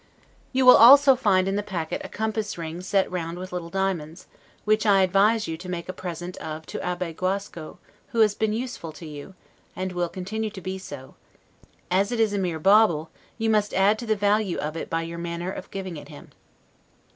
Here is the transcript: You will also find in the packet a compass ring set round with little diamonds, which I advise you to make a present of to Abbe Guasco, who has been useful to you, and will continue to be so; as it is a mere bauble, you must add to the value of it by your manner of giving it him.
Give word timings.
You 0.51 0.65
will 0.65 0.77
also 0.77 1.15
find 1.15 1.47
in 1.47 1.57
the 1.57 1.61
packet 1.61 2.01
a 2.03 2.09
compass 2.09 2.57
ring 2.57 2.81
set 2.81 3.11
round 3.11 3.37
with 3.37 3.51
little 3.53 3.69
diamonds, 3.69 4.25
which 4.65 4.83
I 4.83 5.03
advise 5.03 5.47
you 5.47 5.57
to 5.57 5.69
make 5.69 5.87
a 5.87 5.93
present 5.93 6.37
of 6.37 6.65
to 6.65 6.83
Abbe 6.83 7.13
Guasco, 7.13 7.77
who 8.07 8.21
has 8.21 8.33
been 8.33 8.51
useful 8.51 8.91
to 8.93 9.05
you, 9.05 9.35
and 9.75 9.91
will 9.91 10.09
continue 10.09 10.49
to 10.49 10.59
be 10.61 10.79
so; 10.79 11.13
as 11.91 12.11
it 12.11 12.19
is 12.19 12.33
a 12.33 12.39
mere 12.39 12.57
bauble, 12.57 13.11
you 13.37 13.51
must 13.51 13.75
add 13.75 13.99
to 13.99 14.07
the 14.07 14.15
value 14.15 14.57
of 14.57 14.75
it 14.75 14.89
by 14.89 15.03
your 15.03 15.19
manner 15.19 15.51
of 15.51 15.69
giving 15.69 15.97
it 15.97 16.07
him. 16.09 16.31